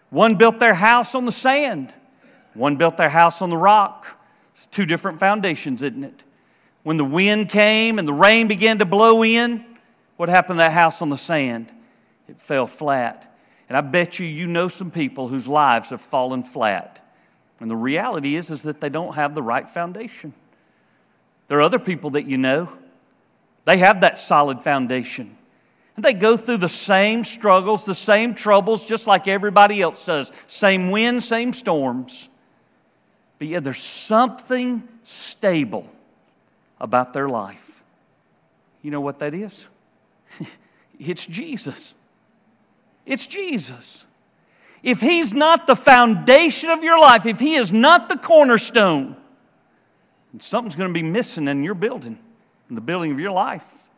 One 0.10 0.36
built 0.36 0.58
their 0.58 0.74
house 0.74 1.14
on 1.14 1.26
the 1.26 1.32
sand, 1.32 1.94
one 2.56 2.78
built 2.78 2.98
their 2.98 3.10
house 3.10 3.44
on 3.44 3.52
the 3.52 3.58
rock. 3.58 4.20
It's 4.54 4.66
two 4.66 4.88
different 4.88 5.20
foundations, 5.20 5.84
isn't 5.84 6.04
it? 6.04 6.24
When 6.82 6.98
the 6.98 7.06
wind 7.06 7.50
came 7.50 8.00
and 8.00 8.08
the 8.08 8.14
rain 8.14 8.48
began 8.48 8.80
to 8.80 8.86
blow 8.86 9.24
in, 9.24 9.64
what 10.18 10.28
happened 10.28 10.58
to 10.58 10.64
that 10.64 10.72
house 10.72 11.02
on 11.02 11.10
the 11.10 11.18
sand? 11.18 11.72
It 12.28 12.40
fell 12.40 12.66
flat. 12.66 13.32
And 13.70 13.78
I 13.78 13.82
bet 13.82 14.20
you 14.20 14.26
you 14.26 14.48
know 14.48 14.68
some 14.68 14.90
people 14.90 15.28
whose 15.28 15.48
lives 15.48 15.90
have 15.90 16.02
fallen 16.02 16.42
flat. 16.42 17.06
And 17.60 17.70
the 17.70 17.76
reality 17.76 18.36
is, 18.36 18.50
is 18.50 18.64
that 18.64 18.82
they 18.82 18.90
don't 18.90 19.14
have 19.14 19.36
the 19.36 19.44
right 19.44 19.70
foundation. 19.70 20.34
There 21.48 21.60
are 21.60 21.64
other 21.64 21.80
people 21.80 22.12
that 22.12 22.26
you 22.26 22.38
know, 22.38 22.70
they 23.66 23.78
have 23.78 24.02
that 24.02 24.18
solid 24.20 24.64
foundation. 24.64 25.36
And 25.96 26.04
they 26.04 26.14
go 26.14 26.36
through 26.38 26.58
the 26.58 26.70
same 26.70 27.24
struggles, 27.24 27.86
the 27.86 27.96
same 27.96 28.36
troubles, 28.36 28.86
just 28.86 29.08
like 29.08 29.28
everybody 29.28 29.82
else 29.82 30.06
does. 30.06 30.32
Same 30.48 30.92
wind, 30.92 31.24
same 31.24 31.54
storms. 31.54 32.28
But 33.40 33.48
yet 33.48 33.64
there's 33.64 33.82
something 33.82 34.88
stable 35.04 35.88
about 36.80 37.14
their 37.14 37.30
life. 37.30 37.84
You 38.82 38.92
know 38.92 39.02
what 39.02 39.20
that 39.20 39.34
is? 39.34 39.68
it's 41.00 41.26
Jesus. 41.26 41.94
It's 43.06 43.26
Jesus. 43.26 44.06
If 44.84 45.02
He's 45.02 45.34
not 45.34 45.66
the 45.66 45.76
foundation 45.76 46.70
of 46.70 46.84
your 46.84 47.00
life, 47.00 47.26
if 47.26 47.40
He 47.40 47.56
is 47.56 47.74
not 47.74 48.10
the 48.10 48.18
cornerstone, 48.18 49.16
something's 50.40 50.76
going 50.76 50.90
to 50.90 50.94
be 50.94 51.08
missing 51.08 51.48
in 51.48 51.64
your 51.64 51.74
building, 51.74 52.20
the 52.70 52.82
building 52.82 53.12
of 53.12 53.20
your 53.20 53.32
life. 53.32 53.90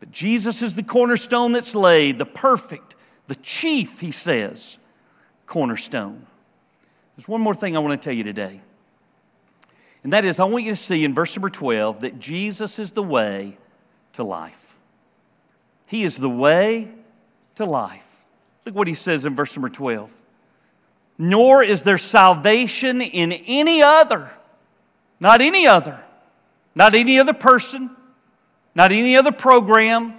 But 0.00 0.10
Jesus 0.10 0.62
is 0.62 0.74
the 0.74 0.82
cornerstone 0.82 1.52
that's 1.52 1.74
laid, 1.74 2.18
the 2.18 2.26
perfect, 2.26 2.94
the 3.28 3.34
chief, 3.36 4.00
He 4.00 4.10
says, 4.10 4.78
cornerstone. 5.46 6.26
There's 7.16 7.28
one 7.28 7.40
more 7.40 7.54
thing 7.54 7.76
I 7.76 7.80
want 7.80 8.00
to 8.00 8.04
tell 8.04 8.16
you 8.16 8.24
today. 8.24 8.60
And 10.02 10.12
that 10.12 10.24
is, 10.24 10.40
I 10.40 10.44
want 10.44 10.64
you 10.64 10.70
to 10.70 10.76
see 10.76 11.04
in 11.04 11.12
verse 11.12 11.36
number 11.36 11.50
12 11.50 12.00
that 12.00 12.18
Jesus 12.18 12.78
is 12.78 12.92
the 12.92 13.02
way 13.02 13.58
to 14.14 14.24
life. 14.24 14.78
He 15.86 16.04
is 16.04 16.16
the 16.16 16.30
way 16.30 16.90
to 17.56 17.64
life. 17.64 18.24
Look 18.64 18.74
what 18.74 18.88
he 18.88 18.94
says 18.94 19.26
in 19.26 19.34
verse 19.34 19.54
number 19.56 19.68
12. 19.68 20.12
Nor 21.18 21.62
is 21.62 21.82
there 21.82 21.98
salvation 21.98 23.02
in 23.02 23.32
any 23.32 23.82
other, 23.82 24.30
not 25.18 25.42
any 25.42 25.66
other, 25.66 26.02
not 26.74 26.94
any 26.94 27.18
other 27.18 27.32
person, 27.32 27.90
not 28.74 28.92
any 28.92 29.16
other 29.16 29.32
program, 29.32 30.14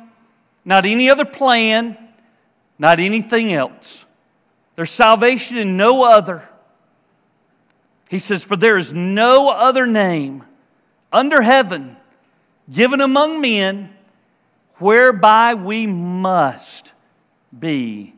not 0.65 0.85
any 0.85 1.09
other 1.09 1.25
plan, 1.25 1.97
not 2.77 2.99
anything 2.99 3.53
else. 3.53 4.05
There's 4.75 4.91
salvation 4.91 5.57
in 5.57 5.77
no 5.77 6.03
other. 6.03 6.47
He 8.09 8.19
says, 8.19 8.43
For 8.43 8.55
there 8.55 8.77
is 8.77 8.93
no 8.93 9.49
other 9.49 9.85
name 9.85 10.43
under 11.11 11.41
heaven 11.41 11.97
given 12.71 13.01
among 13.01 13.41
men 13.41 13.93
whereby 14.79 15.53
we 15.53 15.87
must 15.87 16.93
be 17.57 18.15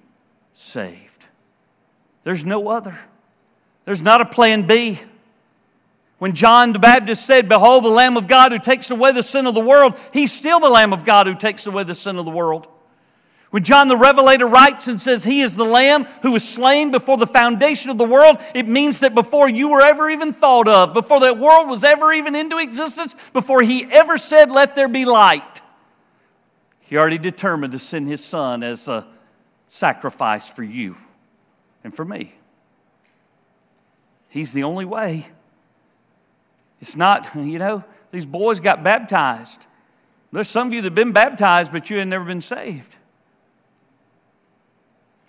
saved. 0.53 1.27
There's 2.23 2.45
no 2.45 2.69
other. 2.69 2.97
There's 3.85 4.01
not 4.01 4.21
a 4.21 4.25
plan 4.25 4.65
B. 4.65 4.99
When 6.23 6.31
John 6.31 6.71
the 6.71 6.79
Baptist 6.79 7.25
said, 7.25 7.49
Behold, 7.49 7.83
the 7.83 7.89
Lamb 7.89 8.15
of 8.15 8.29
God 8.29 8.53
who 8.53 8.57
takes 8.57 8.91
away 8.91 9.11
the 9.11 9.21
sin 9.21 9.45
of 9.45 9.53
the 9.53 9.59
world, 9.59 9.99
he's 10.13 10.31
still 10.31 10.61
the 10.61 10.69
Lamb 10.69 10.93
of 10.93 11.03
God 11.03 11.27
who 11.27 11.35
takes 11.35 11.67
away 11.67 11.83
the 11.83 11.93
sin 11.93 12.15
of 12.15 12.23
the 12.23 12.31
world. 12.31 12.65
When 13.49 13.65
John 13.65 13.89
the 13.89 13.97
Revelator 13.97 14.47
writes 14.47 14.87
and 14.87 15.01
says, 15.01 15.25
He 15.25 15.41
is 15.41 15.57
the 15.57 15.65
Lamb 15.65 16.05
who 16.21 16.31
was 16.31 16.47
slain 16.47 16.91
before 16.91 17.17
the 17.17 17.27
foundation 17.27 17.91
of 17.91 17.97
the 17.97 18.05
world, 18.05 18.37
it 18.55 18.69
means 18.69 19.01
that 19.01 19.13
before 19.13 19.49
you 19.49 19.67
were 19.67 19.81
ever 19.81 20.09
even 20.09 20.31
thought 20.31 20.69
of, 20.69 20.93
before 20.93 21.19
that 21.19 21.39
world 21.39 21.67
was 21.67 21.83
ever 21.83 22.13
even 22.13 22.35
into 22.35 22.57
existence, 22.57 23.13
before 23.33 23.61
He 23.61 23.83
ever 23.91 24.17
said, 24.17 24.49
Let 24.49 24.75
there 24.75 24.87
be 24.87 25.03
light, 25.03 25.59
He 26.79 26.95
already 26.95 27.17
determined 27.17 27.73
to 27.73 27.79
send 27.79 28.07
His 28.07 28.23
Son 28.23 28.63
as 28.63 28.87
a 28.87 29.05
sacrifice 29.67 30.49
for 30.49 30.63
you 30.63 30.95
and 31.83 31.93
for 31.93 32.05
me. 32.05 32.33
He's 34.29 34.53
the 34.53 34.63
only 34.63 34.85
way. 34.85 35.25
It's 36.83 36.97
not, 36.97 37.29
you 37.35 37.59
know, 37.59 37.85
these 38.11 38.25
boys 38.25 38.59
got 38.59 38.83
baptized. 38.83 39.67
There's 40.33 40.49
some 40.49 40.67
of 40.67 40.73
you 40.73 40.81
that 40.81 40.87
have 40.87 40.95
been 40.95 41.13
baptized, 41.13 41.71
but 41.71 41.89
you 41.89 41.97
have 41.99 42.07
never 42.09 42.25
been 42.25 42.41
saved. 42.41 42.97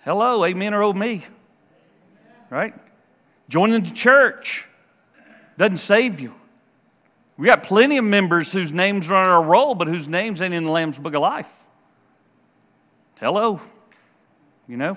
Hello, 0.03 0.45
amen 0.45 0.75
or 0.75 0.83
oh 0.83 0.93
me. 0.93 1.23
Right? 2.51 2.75
Joining 3.49 3.85
the 3.85 3.93
church 3.93 4.67
doesn't 5.57 5.77
save 5.77 6.19
you. 6.19 6.35
We 7.37 7.47
got 7.47 7.63
plenty 7.63 7.99
of 7.99 8.05
members 8.05 8.53
whose 8.53 8.73
names 8.73 9.09
are 9.13 9.15
on 9.15 9.31
our 9.31 9.45
roll, 9.45 9.77
but 9.77 9.87
whose 9.87 10.09
names 10.09 10.43
ain't 10.43 10.55
in 10.55 10.65
the 10.65 10.73
Lamb's 10.73 10.99
Book 10.99 11.15
of 11.15 11.21
Life. 11.21 11.67
Hello 13.21 13.61
you 14.69 14.77
know? 14.77 14.97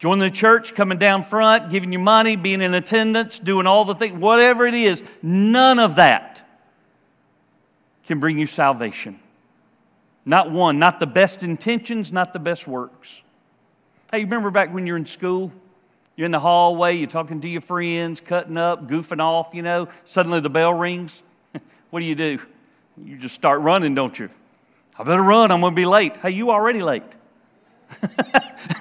Joining 0.00 0.20
the 0.20 0.30
church, 0.30 0.74
coming 0.74 0.96
down 0.96 1.22
front, 1.22 1.68
giving 1.68 1.92
you 1.92 1.98
money, 1.98 2.34
being 2.34 2.62
in 2.62 2.72
attendance, 2.72 3.38
doing 3.38 3.66
all 3.66 3.84
the 3.84 3.94
things, 3.94 4.18
whatever 4.18 4.66
it 4.66 4.72
is, 4.72 5.04
none 5.22 5.78
of 5.78 5.96
that 5.96 6.42
can 8.06 8.18
bring 8.18 8.38
you 8.38 8.46
salvation. 8.46 9.20
Not 10.24 10.50
one, 10.50 10.78
not 10.78 11.00
the 11.00 11.06
best 11.06 11.42
intentions, 11.42 12.14
not 12.14 12.32
the 12.32 12.38
best 12.38 12.66
works. 12.66 13.20
Hey, 14.10 14.20
you 14.20 14.24
remember 14.24 14.50
back 14.50 14.72
when 14.72 14.86
you're 14.86 14.96
in 14.96 15.04
school? 15.04 15.52
You're 16.16 16.24
in 16.24 16.32
the 16.32 16.40
hallway, 16.40 16.96
you're 16.96 17.06
talking 17.06 17.42
to 17.42 17.48
your 17.48 17.60
friends, 17.60 18.22
cutting 18.22 18.56
up, 18.56 18.88
goofing 18.88 19.20
off, 19.20 19.50
you 19.52 19.60
know, 19.60 19.88
suddenly 20.04 20.40
the 20.40 20.48
bell 20.48 20.72
rings. 20.72 21.22
what 21.90 22.00
do 22.00 22.06
you 22.06 22.14
do? 22.14 22.38
You 23.04 23.18
just 23.18 23.34
start 23.34 23.60
running, 23.60 23.94
don't 23.94 24.18
you? 24.18 24.30
I 24.98 25.04
better 25.04 25.22
run, 25.22 25.50
I'm 25.50 25.60
going 25.60 25.74
to 25.74 25.76
be 25.76 25.84
late. 25.84 26.16
Hey, 26.16 26.30
you 26.30 26.50
already 26.50 26.80
late. 26.80 27.02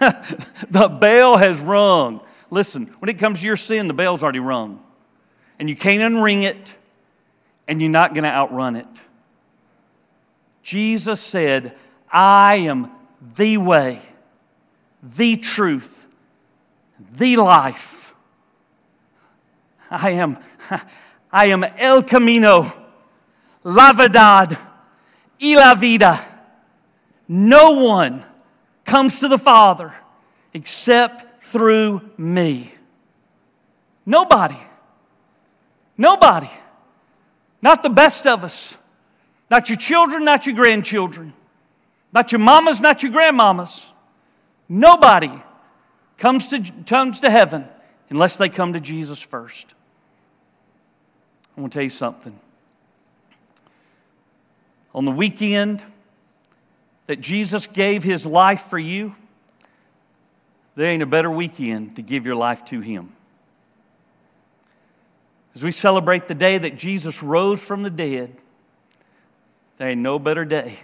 the 0.69 0.89
bell 0.99 1.37
has 1.37 1.59
rung. 1.59 2.21
Listen, 2.49 2.87
when 2.99 3.09
it 3.09 3.19
comes 3.19 3.41
to 3.41 3.45
your 3.45 3.55
sin, 3.55 3.87
the 3.87 3.93
bell's 3.93 4.23
already 4.23 4.39
rung. 4.39 4.83
And 5.59 5.69
you 5.69 5.75
can't 5.75 6.01
unring 6.01 6.43
it, 6.43 6.77
and 7.67 7.81
you're 7.81 7.91
not 7.91 8.13
going 8.13 8.23
to 8.23 8.29
outrun 8.29 8.75
it. 8.75 8.87
Jesus 10.63 11.21
said, 11.21 11.75
I 12.11 12.55
am 12.55 12.91
the 13.35 13.57
way, 13.57 13.99
the 15.03 15.37
truth, 15.37 16.07
the 17.11 17.35
life. 17.37 18.13
I 19.89 20.11
am, 20.11 20.37
I 21.31 21.47
am 21.47 21.63
El 21.63 22.03
Camino, 22.03 22.65
La 23.63 23.93
Verdad, 23.93 24.57
y 25.39 25.55
la 25.55 25.73
vida. 25.75 26.17
No 27.27 27.71
one 27.83 28.23
comes 28.89 29.19
to 29.19 29.27
the 29.27 29.37
Father 29.37 29.93
except 30.51 31.41
through 31.41 32.01
me. 32.17 32.71
Nobody. 34.03 34.57
Nobody. 35.95 36.49
Not 37.61 37.83
the 37.83 37.89
best 37.89 38.25
of 38.25 38.43
us. 38.43 38.77
Not 39.51 39.69
your 39.69 39.77
children, 39.77 40.25
not 40.25 40.47
your 40.47 40.55
grandchildren. 40.55 41.33
Not 42.11 42.31
your 42.31 42.39
mamas, 42.39 42.81
not 42.81 43.03
your 43.03 43.11
grandmamas. 43.11 43.91
Nobody 44.67 45.31
comes 46.17 46.47
to, 46.47 46.63
comes 46.87 47.19
to 47.19 47.29
heaven 47.29 47.67
unless 48.09 48.37
they 48.37 48.49
come 48.49 48.73
to 48.73 48.79
Jesus 48.79 49.21
first. 49.21 49.75
I 51.55 51.61
want 51.61 51.73
to 51.73 51.77
tell 51.77 51.83
you 51.83 51.89
something. 51.89 52.39
On 54.95 55.05
the 55.05 55.11
weekend, 55.11 55.83
that 57.09 57.19
Jesus 57.19 57.65
gave 57.65 58.03
his 58.03 58.23
life 58.23 58.61
for 58.61 58.77
you, 58.77 59.15
there 60.75 60.85
ain't 60.85 61.01
a 61.01 61.07
better 61.07 61.31
weekend 61.31 61.95
to 61.95 62.03
give 62.03 62.23
your 62.23 62.35
life 62.35 62.63
to 62.65 62.81
him. 62.81 63.11
As 65.55 65.63
we 65.63 65.71
celebrate 65.71 66.27
the 66.27 66.35
day 66.35 66.59
that 66.59 66.77
Jesus 66.77 67.23
rose 67.23 67.65
from 67.65 67.81
the 67.81 67.89
dead, 67.89 68.31
there 69.77 69.89
ain't 69.89 70.01
no 70.01 70.19
better 70.19 70.45
day 70.45 70.75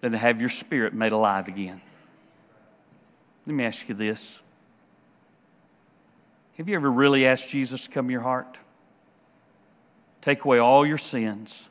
than 0.00 0.12
to 0.12 0.18
have 0.18 0.38
your 0.38 0.48
spirit 0.48 0.94
made 0.94 1.10
alive 1.10 1.48
again. 1.48 1.80
Let 3.46 3.56
me 3.56 3.64
ask 3.64 3.88
you 3.88 3.96
this 3.96 4.40
Have 6.56 6.68
you 6.68 6.76
ever 6.76 6.88
really 6.88 7.26
asked 7.26 7.48
Jesus 7.48 7.86
to 7.86 7.90
come 7.90 8.06
to 8.06 8.12
your 8.12 8.22
heart? 8.22 8.58
Take 10.20 10.44
away 10.44 10.58
all 10.58 10.86
your 10.86 10.98
sins 10.98 11.68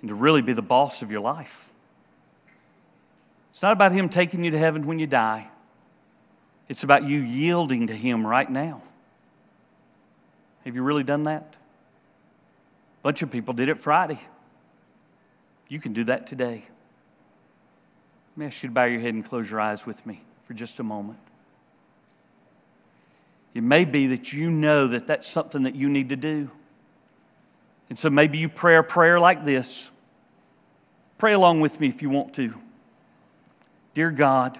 and 0.00 0.08
to 0.08 0.14
really 0.14 0.40
be 0.40 0.54
the 0.54 0.62
boss 0.62 1.02
of 1.02 1.12
your 1.12 1.20
life? 1.20 1.67
It's 3.58 3.62
not 3.64 3.72
about 3.72 3.90
Him 3.90 4.08
taking 4.08 4.44
you 4.44 4.52
to 4.52 4.58
heaven 4.58 4.86
when 4.86 5.00
you 5.00 5.08
die, 5.08 5.48
it's 6.68 6.84
about 6.84 7.02
you 7.02 7.18
yielding 7.18 7.88
to 7.88 7.92
Him 7.92 8.24
right 8.24 8.48
now. 8.48 8.84
Have 10.64 10.76
you 10.76 10.82
really 10.84 11.02
done 11.02 11.24
that? 11.24 11.42
A 11.42 13.02
bunch 13.02 13.22
of 13.22 13.32
people 13.32 13.54
did 13.54 13.68
it 13.68 13.80
Friday. 13.80 14.20
You 15.66 15.80
can 15.80 15.92
do 15.92 16.04
that 16.04 16.24
today. 16.28 16.62
Let 18.36 18.36
me 18.36 18.46
ask 18.46 18.62
you 18.62 18.68
to 18.68 18.72
bow 18.72 18.84
your 18.84 19.00
head 19.00 19.14
and 19.14 19.24
close 19.24 19.50
your 19.50 19.60
eyes 19.60 19.84
with 19.84 20.06
me 20.06 20.22
for 20.44 20.54
just 20.54 20.78
a 20.78 20.84
moment. 20.84 21.18
It 23.54 23.64
may 23.64 23.84
be 23.84 24.06
that 24.06 24.32
you 24.32 24.52
know 24.52 24.86
that 24.86 25.08
that's 25.08 25.26
something 25.26 25.64
that 25.64 25.74
you 25.74 25.88
need 25.88 26.10
to 26.10 26.16
do. 26.16 26.48
And 27.88 27.98
so 27.98 28.08
maybe 28.08 28.38
you 28.38 28.48
pray 28.48 28.76
a 28.76 28.84
prayer 28.84 29.18
like 29.18 29.44
this. 29.44 29.90
Pray 31.18 31.32
along 31.32 31.58
with 31.58 31.80
me 31.80 31.88
if 31.88 32.02
you 32.02 32.08
want 32.08 32.34
to. 32.34 32.54
Dear 33.98 34.12
God, 34.12 34.58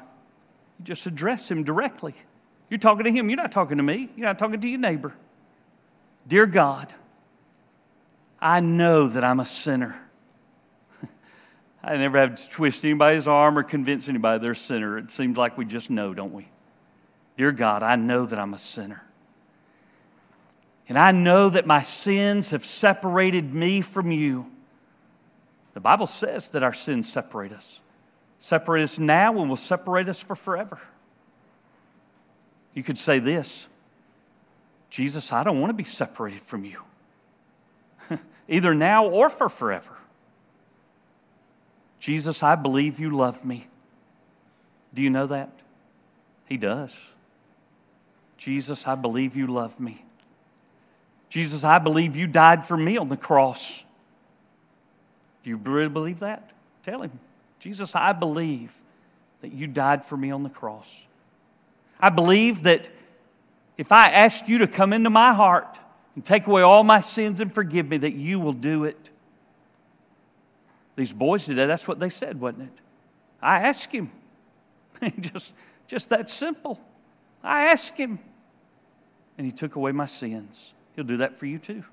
you 0.81 0.85
just 0.85 1.07
address 1.07 1.49
him 1.49 1.63
directly. 1.63 2.13
You're 2.69 2.79
talking 2.79 3.05
to 3.05 3.13
him, 3.13 3.31
you're 3.31 3.37
not 3.37 3.53
talking 3.53 3.77
to 3.77 3.85
me, 3.85 4.09
you're 4.17 4.27
not 4.27 4.37
talking 4.37 4.61
to 4.61 4.69
your 4.69 4.81
neighbor. 4.81 5.15
Dear 6.27 6.45
God, 6.45 6.93
I 8.41 8.59
know 8.59 9.07
that 9.07 9.23
I'm 9.23 9.39
a 9.39 9.45
sinner. 9.45 9.95
I 11.85 11.97
never 11.99 12.19
have 12.19 12.35
to 12.35 12.51
twist 12.51 12.85
anybody's 12.85 13.29
arm 13.29 13.57
or 13.57 13.63
convince 13.63 14.09
anybody 14.09 14.43
they're 14.43 14.51
a 14.51 14.57
sinner. 14.57 14.99
It 14.99 15.13
seems 15.13 15.39
like 15.39 15.57
we 15.57 15.65
just 15.65 15.89
know, 15.89 16.15
don't 16.15 16.33
we? 16.33 16.49
Dear 17.37 17.53
God, 17.53 17.85
I 17.85 17.95
know 17.95 18.27
that 18.27 18.41
I'm 18.41 18.55
a 18.55 18.59
sinner. 18.59 19.07
And 20.89 20.99
I 20.99 21.13
know 21.13 21.49
that 21.49 21.65
my 21.65 21.83
sins 21.83 22.51
have 22.51 22.65
separated 22.65 23.55
me 23.55 23.83
from 23.83 24.11
you. 24.11 24.51
The 25.75 25.81
Bible 25.81 26.09
says 26.09 26.49
that 26.49 26.65
our 26.65 26.75
sins 26.75 27.09
separate 27.09 27.53
us. 27.53 27.83
Separate 28.39 28.83
us 28.83 28.99
now 28.99 29.39
and 29.41 29.49
will 29.49 29.57
separate 29.57 30.09
us 30.09 30.21
for 30.21 30.37
forever. 30.37 30.79
You 32.75 32.83
could 32.83 32.99
say 32.99 33.19
this 33.19 33.69
Jesus, 34.91 35.33
I 35.33 35.43
don't 35.43 35.61
want 35.61 35.71
to 35.71 35.75
be 35.75 35.85
separated 35.85 36.41
from 36.41 36.65
you, 36.65 36.83
either 38.49 38.75
now 38.75 39.07
or 39.07 39.29
for 39.29 39.49
forever. 39.49 39.97
Jesus, 41.99 42.43
I 42.43 42.55
believe 42.55 43.01
you 43.01 43.11
love 43.11 43.45
me. 43.45 43.67
Do 44.95 45.03
you 45.03 45.11
know 45.11 45.27
that? 45.27 45.51
He 46.47 46.57
does. 46.57 47.15
Jesus, 48.37 48.87
I 48.87 48.95
believe 48.95 49.37
you 49.37 49.49
love 49.49 49.81
me. 49.81 50.05
Jesus, 51.29 51.65
I 51.65 51.79
believe 51.79 52.17
you 52.17 52.27
died 52.27 52.65
for 52.65 52.77
me 52.77 52.97
on 52.97 53.09
the 53.09 53.17
cross. 53.17 53.85
Do 55.43 55.51
you 55.51 55.57
really 55.57 55.89
believe 55.89 56.21
that? 56.21 56.51
Tell 56.85 57.03
him. 57.03 57.19
Jesus, 57.59 57.95
I 57.95 58.13
believe 58.13 58.73
that 59.41 59.53
you 59.53 59.67
died 59.67 60.05
for 60.05 60.17
me 60.17 60.31
on 60.31 60.43
the 60.43 60.51
cross. 60.51 61.07
I 62.01 62.09
believe 62.11 62.63
that 62.65 62.89
if 63.77 63.93
I 63.93 64.07
ask 64.09 64.49
you 64.49 64.59
to 64.59 64.67
come 64.67 64.93
into 64.93 65.11
my 65.11 65.33
heart 65.33 65.79
and 66.15 66.25
take 66.25 66.47
away 66.47 66.63
all 66.63 66.83
my 66.83 67.01
sins 67.01 67.41
and 67.41 67.53
forgive 67.53 67.89
me, 67.89 67.97
that 67.99 68.15
you 68.15 68.41
will 68.41 68.53
do 68.53 68.85
it. 68.85 69.11
These 70.97 71.13
boys 71.13 71.47
today, 71.47 71.67
that's 71.67 71.87
what 71.87 71.99
they 71.99 72.09
said, 72.09 72.41
wasn't 72.41 72.65
it? 72.65 72.81
I 73.41 73.61
asked 73.61 73.93
him. 73.93 74.11
just, 75.21 75.55
just 75.87 76.09
that 76.11 76.29
simple. 76.29 76.81
I 77.43 77.67
asked 77.67 77.97
him, 77.97 78.19
and 79.37 79.47
he 79.47 79.53
took 79.53 79.77
away 79.77 79.93
my 79.93 80.07
sins. 80.07 80.75
He'll 80.97 81.05
do 81.05 81.19
that 81.19 81.37
for 81.37 81.47
you 81.47 81.59
too. 81.59 81.85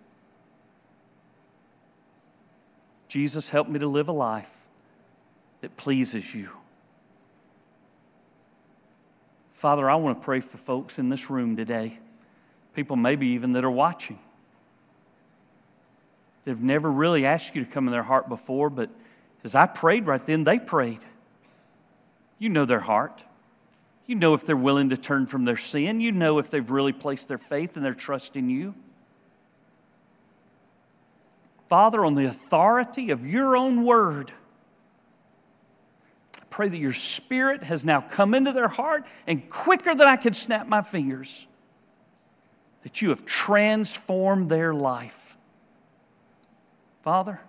Jesus, 3.07 3.49
help 3.49 3.67
me 3.67 3.77
to 3.79 3.87
live 3.87 4.09
a 4.09 4.11
life 4.11 4.64
that 5.65 5.75
pleases 5.77 6.35
you. 6.35 6.47
Father, 9.51 9.89
I 9.89 9.95
want 9.95 10.21
to 10.21 10.23
pray 10.23 10.39
for 10.39 10.57
folks 10.57 10.99
in 10.99 11.09
this 11.09 11.31
room 11.31 11.57
today, 11.57 11.97
people 12.75 12.95
maybe 12.95 13.29
even 13.29 13.53
that 13.53 13.65
are 13.65 13.71
watching. 13.71 14.19
They've 16.43 16.61
never 16.61 16.91
really 16.91 17.25
asked 17.25 17.55
you 17.55 17.65
to 17.65 17.71
come 17.71 17.87
in 17.87 17.91
their 17.91 18.03
heart 18.03 18.29
before, 18.29 18.69
but 18.69 18.91
as 19.43 19.55
I 19.55 19.65
prayed 19.65 20.05
right 20.05 20.23
then, 20.23 20.43
they 20.43 20.59
prayed. 20.59 21.03
You 22.37 22.49
know 22.49 22.65
their 22.65 22.79
heart. 22.79 23.25
You 24.05 24.13
know 24.13 24.35
if 24.35 24.45
they're 24.45 24.55
willing 24.55 24.91
to 24.91 24.97
turn 24.97 25.25
from 25.25 25.45
their 25.45 25.57
sin. 25.57 25.99
You 25.99 26.11
know 26.11 26.37
if 26.37 26.51
they've 26.51 26.69
really 26.69 26.93
placed 26.93 27.27
their 27.27 27.39
faith 27.39 27.75
and 27.75 27.83
their 27.83 27.95
trust 27.95 28.37
in 28.37 28.51
you. 28.51 28.75
Father, 31.65 32.05
on 32.05 32.13
the 32.13 32.25
authority 32.25 33.09
of 33.09 33.25
your 33.25 33.57
own 33.57 33.83
word, 33.83 34.31
pray 36.55 36.69
that 36.69 36.77
your 36.77 36.93
spirit 36.93 37.63
has 37.63 37.83
now 37.83 37.99
come 37.99 38.33
into 38.33 38.53
their 38.53 38.69
heart 38.69 39.05
and 39.27 39.49
quicker 39.49 39.93
than 39.93 40.07
I 40.07 40.15
can 40.15 40.33
snap 40.33 40.67
my 40.67 40.81
fingers, 40.81 41.47
that 42.83 43.01
you 43.01 43.09
have 43.09 43.25
transformed 43.25 44.49
their 44.49 44.73
life. 44.73 45.35
Father, 47.01 47.41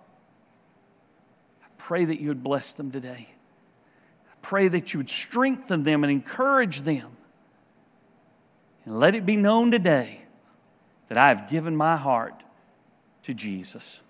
I 1.63 1.67
pray 1.77 2.03
that 2.03 2.19
you 2.19 2.27
would 2.27 2.43
bless 2.43 2.73
them 2.73 2.91
today. 2.91 3.29
I 4.29 4.35
pray 4.41 4.67
that 4.67 4.93
you 4.93 4.99
would 4.99 5.09
strengthen 5.09 5.83
them 5.83 6.03
and 6.03 6.11
encourage 6.11 6.81
them. 6.81 7.15
And 8.83 8.99
let 8.99 9.15
it 9.15 9.25
be 9.25 9.37
known 9.37 9.71
today 9.71 10.19
that 11.07 11.17
I 11.17 11.29
have 11.29 11.49
given 11.49 11.77
my 11.77 11.95
heart 11.95 12.43
to 13.23 13.33
Jesus. 13.33 14.01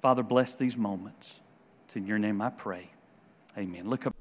Father, 0.00 0.22
bless 0.22 0.54
these 0.54 0.76
moments. 0.76 1.40
It's 1.86 1.96
in 1.96 2.06
your 2.06 2.20
name 2.20 2.40
I 2.40 2.50
pray. 2.50 2.91
Amen. 3.56 3.84
Look 3.88 4.06
up. 4.06 4.14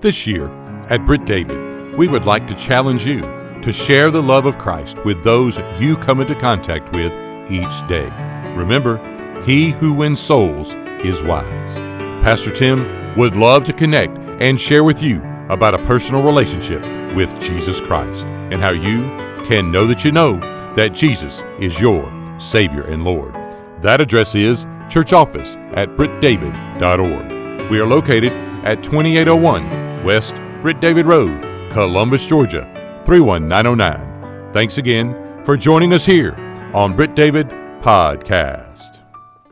This 0.00 0.26
year 0.26 0.48
at 0.90 1.06
Britt 1.06 1.24
David, 1.24 1.96
we 1.96 2.08
would 2.08 2.24
like 2.24 2.46
to 2.48 2.54
challenge 2.54 3.06
you 3.06 3.20
to 3.62 3.72
share 3.72 4.10
the 4.10 4.22
love 4.22 4.44
of 4.46 4.58
Christ 4.58 4.96
with 5.04 5.22
those 5.24 5.58
you 5.78 5.96
come 5.96 6.20
into 6.20 6.34
contact 6.34 6.92
with 6.94 7.12
each 7.50 7.88
day. 7.88 8.10
Remember, 8.54 8.98
he 9.44 9.70
who 9.70 9.92
wins 9.92 10.20
souls 10.20 10.74
is 11.04 11.22
wise. 11.22 11.76
Pastor 12.22 12.50
Tim 12.50 13.16
would 13.16 13.36
love 13.36 13.64
to 13.64 13.72
connect 13.72 14.18
and 14.40 14.60
share 14.60 14.84
with 14.84 15.00
you 15.02 15.22
about 15.48 15.74
a 15.74 15.84
personal 15.86 16.22
relationship 16.22 16.82
with 17.14 17.38
Jesus 17.40 17.80
Christ 17.80 18.24
and 18.50 18.60
how 18.60 18.72
you 18.72 19.02
can 19.46 19.70
know 19.70 19.86
that 19.86 20.04
you 20.04 20.10
know 20.10 20.38
that 20.74 20.92
Jesus 20.92 21.42
is 21.60 21.80
your 21.80 22.12
Savior 22.38 22.82
and 22.82 23.04
Lord. 23.04 23.32
That 23.80 24.00
address 24.00 24.34
is 24.34 24.66
church 24.90 25.12
office 25.12 25.56
at 25.72 25.90
brittdavid.org. 25.90 27.70
We 27.70 27.80
are 27.80 27.86
located 27.86 28.32
at 28.66 28.82
2801 28.82 30.04
West 30.04 30.34
Britt 30.60 30.80
David 30.80 31.06
Road, 31.06 31.40
Columbus, 31.70 32.26
Georgia 32.26 32.64
31909. 33.06 34.52
Thanks 34.52 34.78
again 34.78 35.14
for 35.44 35.56
joining 35.56 35.94
us 35.94 36.04
here 36.04 36.34
on 36.74 36.96
Britt 36.96 37.14
David 37.14 37.48
podcast. 37.80 38.65